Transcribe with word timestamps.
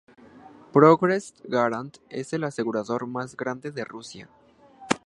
Progress-Garant 0.73 1.99
es 2.09 2.33
el 2.33 2.43
asegurador 2.43 3.05
más 3.05 3.37
grande 3.37 3.69
de 3.69 3.85
Rusia. 3.85 4.29